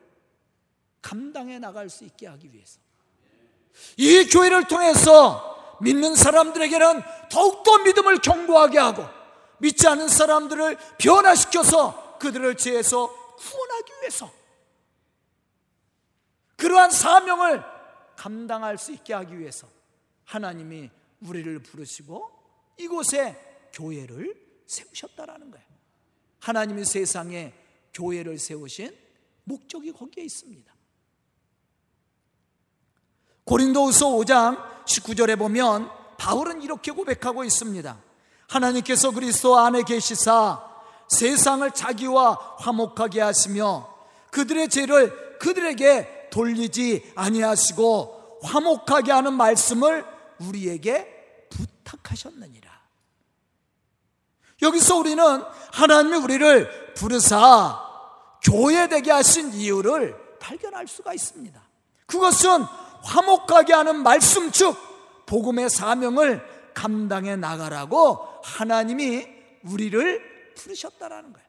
감당해 1.01 1.57
나갈 1.57 1.89
수 1.89 2.03
있게 2.03 2.27
하기 2.27 2.53
위해서. 2.53 2.79
이 3.97 4.25
교회를 4.25 4.67
통해서 4.67 5.54
믿는 5.81 6.15
사람들에게는 6.15 7.01
더욱더 7.29 7.79
믿음을 7.79 8.19
견고하게 8.19 8.79
하고 8.79 9.05
믿지 9.59 9.87
않은 9.87 10.07
사람들을 10.07 10.77
변화시켜서 10.97 12.17
그들을 12.19 12.55
죄에서 12.55 13.07
구원하기 13.37 13.93
위해서 14.01 14.31
그러한 16.55 16.91
사명을 16.91 17.63
감당할 18.15 18.77
수 18.77 18.91
있게 18.93 19.13
하기 19.13 19.37
위해서 19.37 19.67
하나님이 20.23 20.89
우리를 21.21 21.59
부르시고 21.59 22.31
이곳에 22.77 23.69
교회를 23.73 24.45
세우셨다라는 24.65 25.51
거예요. 25.51 25.65
하나님이 26.39 26.85
세상에 26.85 27.53
교회를 27.93 28.37
세우신 28.39 28.95
목적이 29.43 29.91
거기에 29.91 30.23
있습니다. 30.23 30.74
고린도후서 33.45 34.07
5장 34.07 34.85
19절에 34.85 35.37
보면 35.37 35.89
바울은 36.17 36.61
이렇게 36.61 36.91
고백하고 36.91 37.43
있습니다. 37.43 37.97
하나님께서 38.47 39.11
그리스도 39.11 39.57
안에 39.57 39.83
계시사 39.83 40.63
세상을 41.07 41.69
자기와 41.71 42.55
화목하게 42.59 43.21
하시며 43.21 43.87
그들의 44.31 44.69
죄를 44.69 45.37
그들에게 45.39 46.29
돌리지 46.31 47.13
아니하시고 47.15 48.39
화목하게 48.43 49.11
하는 49.11 49.33
말씀을 49.33 50.05
우리에게 50.39 51.47
부탁하셨느니라. 51.49 52.71
여기서 54.61 54.97
우리는 54.97 55.23
하나님이 55.71 56.17
우리를 56.17 56.93
부르사 56.95 57.81
교회 58.43 58.87
되게 58.87 59.11
하신 59.11 59.53
이유를 59.53 60.15
발견할 60.39 60.87
수가 60.87 61.13
있습니다. 61.13 61.61
그것은 62.05 62.65
화목하게 63.05 63.73
하는 63.73 64.03
말씀 64.03 64.51
즉 64.51 64.75
복음의 65.25 65.69
사명을 65.69 66.45
감당해 66.73 67.35
나가라고 67.35 68.27
하나님이 68.43 69.25
우리를 69.63 70.53
부르셨다라는 70.55 71.33
거예요. 71.33 71.45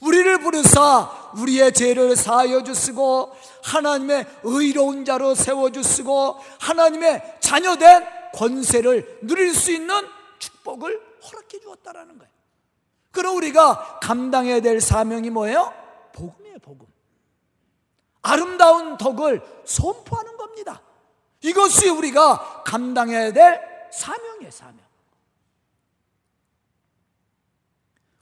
우리를 0.00 0.38
부르사 0.38 1.32
우리의 1.36 1.72
죄를 1.72 2.14
사하여 2.14 2.62
주시고 2.62 3.32
하나님의 3.64 4.26
의로운 4.44 5.04
자로 5.04 5.34
세워 5.34 5.70
주시고 5.70 6.38
하나님의 6.60 7.38
자녀된 7.40 8.06
권세를 8.34 9.18
누릴 9.22 9.52
수 9.54 9.72
있는 9.72 9.94
축복을 10.38 11.02
허락해 11.24 11.58
주었다라는 11.60 12.18
거예요. 12.18 12.32
그럼 13.10 13.36
우리가 13.36 13.98
감당해야 14.00 14.60
될 14.60 14.80
사명이 14.80 15.30
뭐예요? 15.30 15.72
복음이에요, 16.12 16.58
복음. 16.60 16.86
아름다운 18.22 18.96
덕을 18.96 19.42
선포하는 19.64 20.36
겁니다. 20.36 20.82
이것이 21.42 21.88
우리가 21.88 22.62
감당해야 22.64 23.32
될 23.32 23.60
사명이에요, 23.92 24.50
사명. 24.50 24.88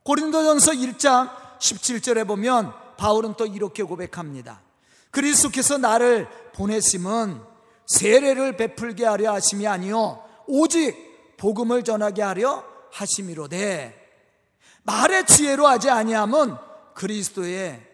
고린도전서 0.02 0.72
1장 0.72 1.58
17절에 1.58 2.26
보면 2.26 2.72
바울은 2.96 3.34
또 3.34 3.46
이렇게 3.46 3.82
고백합니다. 3.82 4.60
그리스도께서 5.10 5.78
나를 5.78 6.28
보내심은 6.54 7.42
세례를 7.86 8.56
베풀게 8.56 9.04
하려 9.04 9.32
하심이 9.32 9.66
아니요 9.66 10.24
오직 10.46 11.36
복음을 11.36 11.82
전하게 11.84 12.22
하려 12.22 12.64
하심이로되 12.92 14.06
말의 14.84 15.26
지혜로 15.26 15.66
하지 15.66 15.90
아니함은 15.90 16.56
그리스도의 16.94 17.84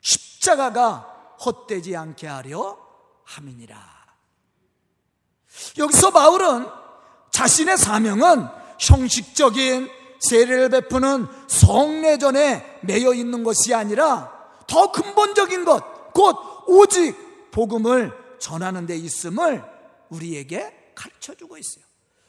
십자가가 0.00 1.36
헛되지 1.44 1.96
않게 1.96 2.26
하려 2.26 2.78
함이니라. 3.24 3.99
여기서 5.78 6.10
바울은 6.10 6.66
자신의 7.30 7.78
사명은 7.78 8.46
형식적인 8.78 9.88
세례를 10.20 10.68
베푸는 10.68 11.26
성례전에 11.48 12.80
매여 12.82 13.14
있는 13.14 13.42
것이 13.42 13.74
아니라 13.74 14.32
더 14.66 14.92
근본적인 14.92 15.64
것, 15.64 16.12
곧 16.12 16.36
오직 16.66 17.50
복음을 17.50 18.12
전하는 18.38 18.86
데 18.86 18.96
있음을 18.96 19.64
우리에게 20.10 20.92
가르쳐 20.94 21.34
주고 21.34 21.56
있어요. 21.56 21.84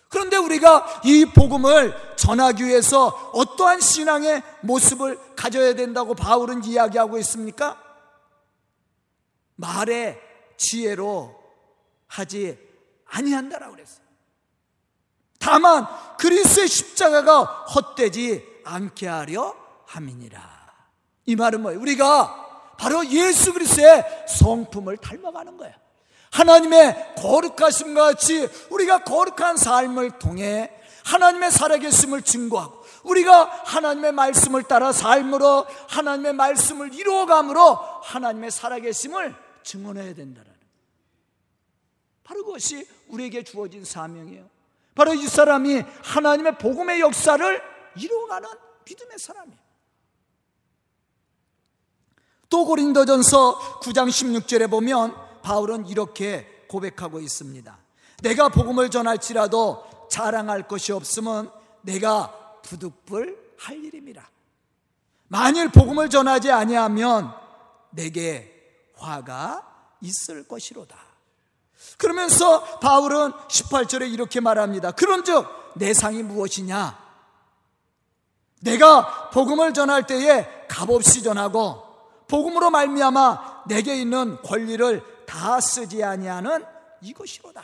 그런데 0.10 0.36
우리가 0.36 1.02
이 1.06 1.26
복음을 1.26 1.96
전하기 2.18 2.66
위해서 2.66 3.08
어떠한 3.34 3.80
신앙의 3.80 4.44
모습을 4.62 5.18
가져야 5.36 5.74
된다고 5.74 6.16
바울은 6.16 6.66
이야기하고 6.66 7.18
있습니까? 7.20 7.82
말의 9.56 10.20
지혜로 10.58 11.34
하지 12.08 12.71
아니한다라고 13.12 13.74
그랬어요. 13.74 14.06
다만 15.40 15.88
그리스의 16.18 16.68
십자가가 16.68 17.44
헛되지 17.44 18.62
않게 18.64 19.08
하려 19.08 19.56
함이니라. 19.88 20.40
이 21.26 21.36
말은 21.36 21.62
뭐예요? 21.62 21.80
우리가 21.80 22.76
바로 22.78 23.06
예수 23.08 23.54
그리스의 23.54 24.06
성품을 24.28 24.98
닮아가는 24.98 25.58
거예요. 25.58 25.74
하나님의 26.32 27.16
거룩하심과 27.18 28.04
같이 28.04 28.48
우리가 28.70 29.04
거룩한 29.04 29.58
삶을 29.58 30.20
통해 30.20 30.72
하나님의 31.04 31.52
살아계심을 31.52 32.22
증거하고 32.22 32.82
우리가 33.04 33.64
하나님의 33.66 34.12
말씀을 34.14 34.64
따라 34.64 34.92
삶으로 34.92 35.66
하나님의 35.90 36.34
말씀을 36.34 36.94
이루어감으로 36.94 37.76
하나님의 38.04 38.52
살아계심을 38.52 39.36
증언해야 39.64 40.14
된다는 40.14 40.51
바로 42.24 42.44
그것이 42.46 42.88
우리에게 43.08 43.44
주어진 43.44 43.84
사명이에요. 43.84 44.50
바로 44.96 45.14
이 45.14 45.28
사람이 45.28 45.82
하나님의 46.04 46.58
복음의 46.58 47.00
역사를 47.00 47.62
이루어가는 47.98 48.50
믿음의 48.86 49.20
사람이에요. 49.20 49.60
또 52.50 52.66
고린도전서 52.66 53.80
9장 53.80 54.10
16절에 54.10 54.70
보면 54.70 55.16
바울은 55.42 55.88
이렇게 55.88 56.66
고백하고 56.68 57.20
있습니다. 57.20 57.78
내가 58.22 58.50
복음을 58.50 58.90
전할지라도 58.90 60.08
자랑할 60.10 60.68
것이 60.68 60.92
없으면 60.92 61.52
내가 61.82 62.60
부득불 62.62 63.56
할 63.58 63.84
일임이라. 63.84 64.30
만일 65.30 65.70
복음을 65.70 66.10
전하지 66.10 66.52
아니하면 66.52 67.34
내게 67.92 68.52
화가 68.96 69.96
있을 70.02 70.48
것이로다. 70.48 71.11
그러면서 71.98 72.64
바울은 72.80 73.32
18절에 73.32 74.12
이렇게 74.12 74.40
말합니다. 74.40 74.92
그런 74.92 75.24
즉 75.24 75.62
내 75.76 75.94
상이 75.94 76.24
무엇이냐? 76.24 77.00
내가 78.62 79.30
복음을 79.32 79.74
전할 79.74 80.06
때에 80.06 80.68
값없이 80.68 81.24
전하고 81.24 81.84
복음으로 82.28 82.70
말미암아 82.70 83.64
내게 83.68 83.96
있는 84.00 84.42
권리를 84.42 85.26
다 85.26 85.60
쓰지 85.60 86.04
아니하는 86.04 86.64
이것이로다. 87.02 87.64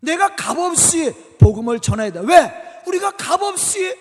내가 0.00 0.36
값없이 0.36 1.12
복음을 1.38 1.80
전해야 1.80 2.12
돼. 2.12 2.20
왜? 2.20 2.82
우리가 2.86 3.12
값없이 3.12 3.98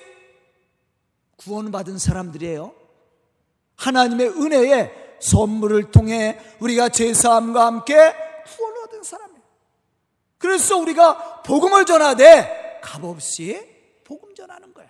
구원받은 1.38 1.97
사람들이에요. 1.97 2.73
하나님의 3.77 4.27
은혜의 4.29 5.02
선물을 5.23 5.91
통해 5.91 6.38
우리가 6.59 6.89
제사함과 6.89 7.65
함께 7.65 7.95
구원을 8.45 8.83
얻은 8.83 9.03
사람이에요. 9.03 9.41
그래서 10.38 10.77
우리가 10.77 11.41
복음을 11.43 11.86
전하되 11.86 12.81
값없이 12.83 14.01
복음 14.03 14.36
전하는 14.36 14.73
거야. 14.73 14.89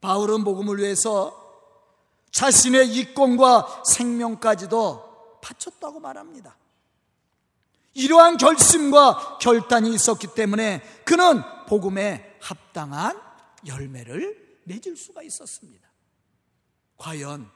바울은 0.00 0.42
복음을 0.42 0.78
위해서 0.78 1.40
자신의 2.32 2.88
이권과 2.88 3.84
생명까지도 3.86 5.38
바쳤다고 5.40 6.00
말합니다. 6.00 6.56
이러한 7.94 8.36
결심과 8.38 9.38
결단이 9.40 9.94
있었기 9.94 10.34
때문에 10.34 10.82
그는 11.04 11.42
복음에 11.68 12.36
합당한 12.40 13.16
열매를 13.66 14.43
맺을 14.64 14.96
수가 14.96 15.22
있었습니다. 15.22 15.88
과연 16.96 17.50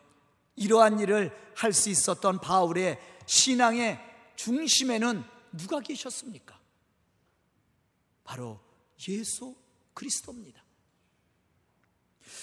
이러한 0.56 1.00
일을 1.00 1.32
할 1.54 1.72
수 1.72 1.88
있었던 1.90 2.40
바울의 2.40 2.98
신앙의 3.26 3.98
중심에는 4.36 5.24
누가 5.52 5.80
계셨습니까? 5.80 6.58
바로 8.24 8.60
예수 9.08 9.54
그리스도입니다. 9.94 10.62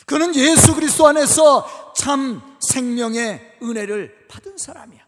그는 0.05 0.35
예수 0.35 0.75
그리스도 0.75 1.07
안에서 1.07 1.93
참 1.95 2.57
생명의 2.69 3.59
은혜를 3.61 4.27
받은 4.27 4.57
사람이야. 4.57 5.05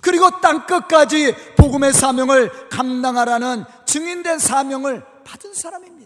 그리고 0.00 0.40
땅 0.40 0.66
끝까지 0.66 1.34
복음의 1.56 1.92
사명을 1.92 2.68
감당하라는 2.68 3.64
증인된 3.86 4.38
사명을 4.38 5.04
받은 5.24 5.54
사람입니다. 5.54 5.97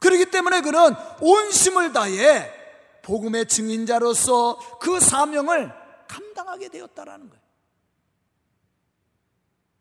그렇기 0.00 0.30
때문에 0.30 0.62
그는 0.62 0.94
온심을 1.20 1.92
다해 1.92 2.50
복음의 3.02 3.46
증인자로서 3.46 4.58
그 4.80 4.98
사명을 4.98 5.72
감당하게 6.08 6.68
되었다라는 6.68 7.28
거예요. 7.28 7.40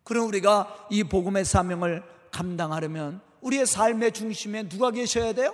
그럼 0.04 0.28
우리가 0.28 0.88
이 0.90 1.04
복음의 1.04 1.46
사명을 1.46 2.04
감당하려면 2.32 3.22
우리의 3.42 3.66
삶의 3.66 4.12
중심에 4.12 4.68
누가 4.68 4.92
계셔야 4.92 5.34
돼요? 5.34 5.54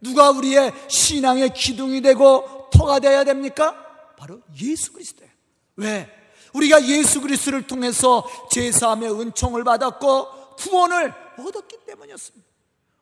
누가 0.00 0.30
우리의 0.30 0.72
신앙의 0.88 1.54
기둥이 1.54 2.00
되고 2.00 2.68
터가 2.72 2.98
되어야 2.98 3.24
됩니까? 3.24 3.76
바로 4.16 4.40
예수 4.60 4.92
그리스도예요. 4.92 5.30
왜? 5.76 6.10
우리가 6.54 6.84
예수 6.86 7.20
그리스도를 7.20 7.66
통해서 7.66 8.26
제사함의 8.50 9.10
은총을 9.20 9.64
받았고 9.64 10.56
구원을 10.56 11.14
얻었기 11.38 11.78
때문이었습니다. 11.86 12.51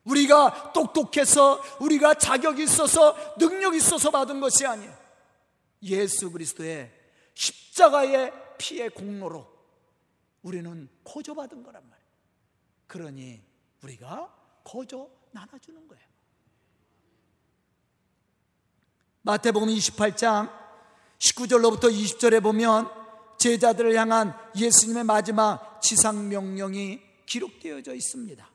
우리가 0.04 0.72
똑똑해서 0.72 1.62
우리가 1.80 2.14
자격이 2.14 2.62
있어서 2.64 3.16
능력이 3.38 3.76
있어서 3.76 4.10
받은 4.10 4.40
것이 4.40 4.66
아니에요. 4.66 4.96
예수 5.82 6.30
그리스도의 6.30 6.90
십자가의 7.34 8.32
피의 8.58 8.90
공로로 8.90 9.46
우리는 10.42 10.88
거저 11.04 11.34
받은 11.34 11.62
거란 11.62 11.82
말이에요. 11.88 12.10
그러니 12.86 13.42
우리가 13.82 14.34
거저 14.64 15.08
나눠주는 15.32 15.86
거예요. 15.86 16.04
마태복음 19.22 19.68
28장 19.68 20.50
19절로부터 21.18 21.92
20절에 21.92 22.42
보면 22.42 22.90
제자들을 23.38 23.94
향한 23.94 24.34
예수님의 24.56 25.04
마지막 25.04 25.80
지상 25.82 26.28
명령이 26.28 27.00
기록되어져 27.26 27.94
있습니다. 27.94 28.49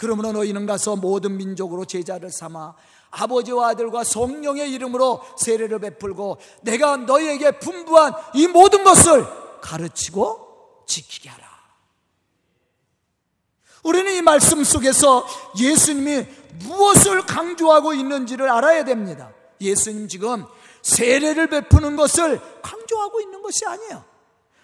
그러므로 0.00 0.32
너희는 0.32 0.64
가서 0.64 0.96
모든 0.96 1.36
민족으로 1.36 1.84
제자를 1.84 2.30
삼아 2.32 2.72
아버지와 3.10 3.68
아들과 3.68 4.02
성령의 4.02 4.72
이름으로 4.72 5.20
세례를 5.36 5.78
베풀고 5.78 6.38
내가 6.62 6.96
너희에게 6.96 7.58
분부한 7.58 8.14
이 8.32 8.46
모든 8.46 8.82
것을 8.82 9.26
가르치고 9.60 10.84
지키게 10.86 11.28
하라. 11.28 11.46
우리는 13.82 14.10
이 14.14 14.22
말씀 14.22 14.64
속에서 14.64 15.26
예수님이 15.58 16.26
무엇을 16.64 17.26
강조하고 17.26 17.92
있는지를 17.92 18.48
알아야 18.48 18.86
됩니다. 18.86 19.30
예수님 19.60 20.08
지금 20.08 20.46
세례를 20.80 21.48
베푸는 21.48 21.96
것을 21.96 22.40
강조하고 22.62 23.20
있는 23.20 23.42
것이 23.42 23.66
아니에요. 23.66 24.02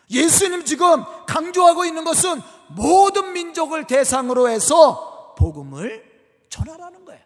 예수님 0.08 0.64
지금 0.64 1.04
강조하고 1.26 1.84
있는 1.84 2.04
것은 2.04 2.40
모든 2.68 3.34
민족을 3.34 3.86
대상으로 3.86 4.48
해서 4.48 5.05
복음을 5.36 6.04
전하라는 6.48 7.04
거예요. 7.04 7.22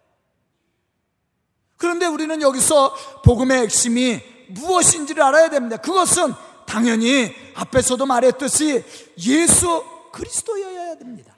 그런데 1.77 2.05
우리는 2.05 2.41
여기서 2.41 2.93
복음의 3.23 3.61
핵심이 3.61 4.21
무엇인지를 4.49 5.23
알아야 5.23 5.49
됩니다. 5.49 5.77
그것은 5.77 6.33
당연히 6.67 7.33
앞에서도 7.55 8.05
말했듯이 8.05 8.83
예수 9.17 9.83
그리스도여야 10.11 10.97
됩니다. 10.97 11.35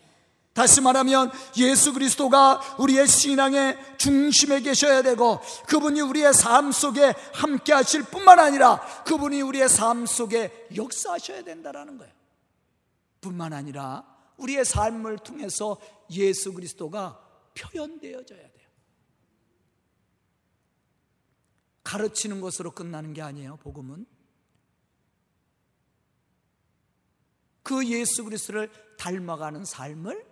다시 0.54 0.82
말하면 0.82 1.32
예수 1.58 1.94
그리스도가 1.94 2.62
우리의 2.78 3.08
신앙의 3.08 3.78
중심에 3.98 4.62
계셔야 4.62 5.02
되고 5.02 5.40
그분이 5.68 6.02
우리의 6.02 6.34
삶 6.34 6.72
속에 6.72 7.16
함께 7.34 7.74
하실 7.74 8.04
뿐만 8.04 8.40
아니라 8.40 8.80
그분이 9.06 9.42
우리의 9.42 9.68
삶 9.68 10.06
속에 10.06 10.68
역사하셔야 10.76 11.44
된다라는 11.44 11.98
거예요. 11.98 12.14
뿐만 13.20 13.54
아니라 13.54 14.13
우리의 14.38 14.66
삶을 14.66 15.20
통해서 15.20 15.80
예수 16.12 16.54
그리스도가 16.54 17.20
표현되어져야 17.56 18.40
돼요. 18.40 18.70
가르치는 21.84 22.42
것으로 22.42 22.72
끝나는 22.72 23.14
게 23.14 23.22
아니에요, 23.22 23.58
복음은. 23.58 24.06
그 27.62 27.88
예수 27.88 28.24
그리스도를 28.24 28.70
닮아가는 28.98 29.64
삶을 29.64 30.26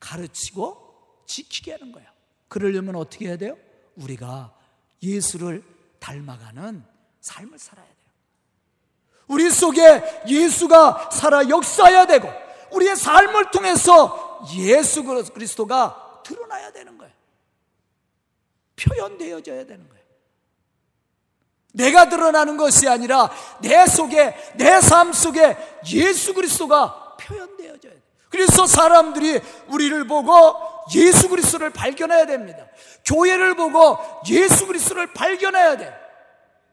가르치고 0.00 1.24
지키게 1.26 1.72
하는 1.72 1.92
거예요. 1.92 2.10
그러려면 2.48 2.96
어떻게 2.96 3.28
해야 3.28 3.36
돼요? 3.36 3.56
우리가 3.96 4.56
예수를 5.02 5.64
닮아가는 6.00 6.84
삶을 7.20 7.58
살아야 7.58 7.86
돼요. 7.86 7.94
우리 9.26 9.50
속에 9.50 10.22
예수가 10.28 11.10
살아 11.10 11.48
역사해야 11.48 12.06
되고 12.06 12.28
우리의 12.74 12.96
삶을 12.96 13.50
통해서 13.50 14.40
예수 14.56 15.04
그리스도가 15.04 16.20
드러나야 16.24 16.72
되는 16.72 16.96
거예요. 16.98 17.12
표현되어져야 18.76 19.64
되는 19.66 19.88
거예요. 19.88 20.04
내가 21.72 22.08
드러나는 22.08 22.56
것이 22.56 22.88
아니라 22.88 23.30
내 23.60 23.86
속에 23.86 24.34
내 24.56 24.80
삶 24.80 25.12
속에 25.12 25.56
예수 25.92 26.34
그리스도가 26.34 27.16
표현되어져야 27.20 27.92
돼요. 27.92 28.02
그래서 28.30 28.66
사람들이 28.66 29.40
우리를 29.68 30.06
보고 30.06 30.56
예수 30.94 31.28
그리스도를 31.28 31.70
발견해야 31.70 32.26
됩니다. 32.26 32.66
교회를 33.04 33.54
보고 33.54 33.98
예수 34.28 34.66
그리스도를 34.66 35.12
발견해야 35.12 35.76
돼. 35.76 35.94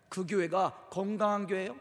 그 0.10 0.26
교회가 0.28 0.72
건강한 0.90 1.48
교회요. 1.48 1.76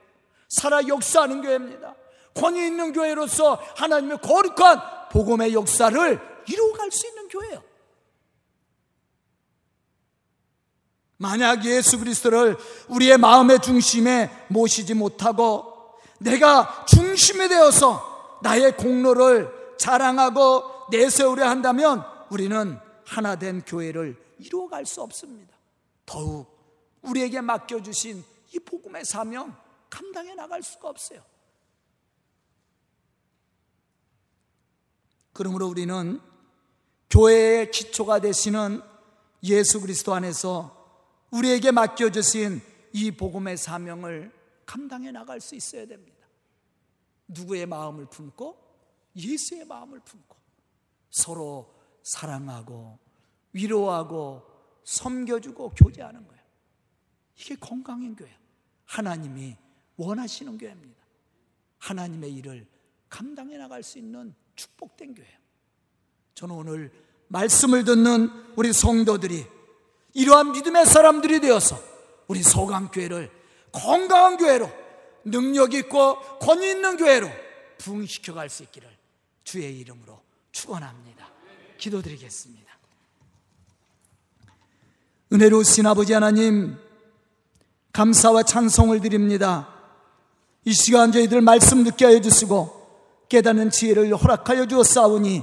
살아 0.48 0.86
역사하는 0.86 1.42
교회입니다. 1.42 1.94
권위 2.40 2.66
있는 2.66 2.92
교회로서 2.92 3.60
하나님의 3.76 4.18
거룩한 4.22 5.08
복음의 5.12 5.52
역사를 5.52 6.20
이루어갈 6.48 6.90
수 6.90 7.06
있는 7.06 7.28
교회예요. 7.28 7.62
만약 11.18 11.66
예수 11.66 11.98
그리스도를 11.98 12.56
우리의 12.88 13.18
마음의 13.18 13.60
중심에 13.60 14.30
모시지 14.48 14.94
못하고 14.94 15.98
내가 16.18 16.86
중심이 16.86 17.46
되어서 17.46 18.38
나의 18.42 18.76
공로를 18.76 19.76
자랑하고 19.76 20.88
내세우려 20.90 21.46
한다면 21.46 22.04
우리는 22.30 22.78
하나 23.04 23.36
된 23.36 23.62
교회를 23.66 24.16
이루어갈 24.38 24.86
수 24.86 25.02
없습니다. 25.02 25.54
더욱 26.06 26.46
우리에게 27.02 27.42
맡겨주신 27.42 28.24
이 28.54 28.58
복음의 28.58 29.04
사명 29.04 29.54
감당해 29.90 30.34
나갈 30.34 30.62
수가 30.62 30.88
없어요. 30.88 31.20
그러므로 35.32 35.68
우리는 35.68 36.20
교회의 37.08 37.70
기초가 37.70 38.20
되시는 38.20 38.82
예수 39.42 39.80
그리스도 39.80 40.14
안에서 40.14 40.76
우리에게 41.30 41.70
맡겨주신 41.70 42.60
이 42.92 43.10
복음의 43.10 43.56
사명을 43.56 44.32
감당해 44.66 45.10
나갈 45.10 45.40
수 45.40 45.54
있어야 45.54 45.86
됩니다. 45.86 46.26
누구의 47.28 47.66
마음을 47.66 48.06
품고 48.06 48.56
예수의 49.16 49.64
마음을 49.64 50.00
품고 50.00 50.36
서로 51.10 51.74
사랑하고 52.02 52.98
위로하고 53.52 54.42
섬겨주고 54.84 55.70
교제하는 55.70 56.26
거예요. 56.26 56.42
이게 57.36 57.54
건강한 57.56 58.14
교회. 58.14 58.36
하나님이 58.84 59.56
원하시는 59.96 60.58
교회입니다. 60.58 61.00
하나님의 61.78 62.32
일을 62.34 62.66
감당해 63.08 63.56
나갈 63.56 63.82
수 63.82 63.98
있는 63.98 64.34
축복된 64.60 65.14
교회예요. 65.14 65.38
저는 66.34 66.54
오늘 66.54 66.92
말씀을 67.28 67.84
듣는 67.84 68.30
우리 68.56 68.72
성도들이 68.72 69.46
이러한 70.12 70.52
믿음의 70.52 70.84
사람들이 70.84 71.40
되어서 71.40 71.80
우리 72.26 72.42
소강교회를 72.42 73.30
건강한 73.72 74.36
교회로 74.36 74.70
능력 75.24 75.72
있고 75.74 76.20
권위 76.38 76.70
있는 76.70 76.96
교회로 76.96 77.30
부흥시켜 77.78 78.34
갈 78.34 78.50
수 78.50 78.62
있기를 78.64 78.88
주의 79.44 79.78
이름으로 79.78 80.20
축원합니다. 80.52 81.30
기도드리겠습니다. 81.78 82.70
은혜로우신 85.32 85.86
아버지 85.86 86.12
하나님 86.12 86.76
감사와 87.92 88.42
찬송을 88.42 89.00
드립니다. 89.00 89.74
이 90.64 90.72
시간 90.72 91.12
저희들 91.12 91.40
말씀 91.40 91.82
듣게 91.84 92.04
하여 92.04 92.20
주시고 92.20 92.79
깨닫는 93.30 93.70
지혜를 93.70 94.14
허락하여 94.14 94.66
주었사오니 94.66 95.42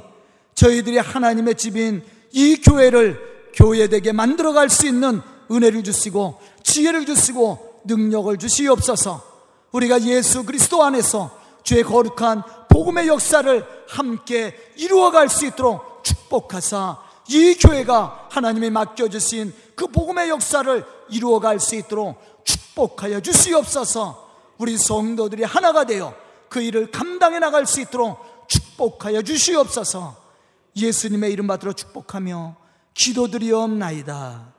저희들이 0.53 0.99
하나님의 0.99 1.55
집인 1.55 2.03
이 2.31 2.57
교회를 2.57 3.49
교회되게 3.53 4.11
만들어 4.11 4.53
갈 4.53 4.69
수 4.69 4.85
있는 4.85 5.21
은혜를 5.49 5.83
주시고 5.83 6.39
지혜를 6.61 7.05
주시고 7.05 7.81
능력을 7.85 8.37
주시옵소서. 8.37 9.23
우리가 9.71 10.01
예수 10.03 10.43
그리스도 10.43 10.83
안에서 10.83 11.31
주의 11.63 11.81
거룩한 11.83 12.43
복음의 12.69 13.07
역사를 13.07 13.65
함께 13.87 14.55
이루어갈 14.75 15.29
수 15.29 15.45
있도록 15.45 16.03
축복하사 16.03 16.97
이 17.29 17.55
교회가 17.55 18.27
하나님이 18.29 18.69
맡겨주신 18.69 19.53
그 19.75 19.87
복음의 19.87 20.29
역사를 20.29 20.85
이루어갈 21.09 21.59
수 21.59 21.75
있도록 21.75 22.17
축복하여 22.43 23.21
주시옵소서. 23.21 24.27
우리 24.57 24.77
성도들이 24.77 25.43
하나가 25.43 25.85
되어 25.85 26.13
그 26.49 26.61
일을 26.61 26.91
감당해 26.91 27.39
나갈 27.39 27.65
수 27.65 27.81
있도록 27.81 28.47
축복하여 28.47 29.21
주시옵소서 29.21 30.27
예수님의 30.75 31.31
이름 31.31 31.47
받들어 31.47 31.73
축복하며 31.73 32.55
기도드리옵나이다. 32.93 34.53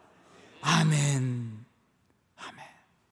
아멘. 0.61 1.48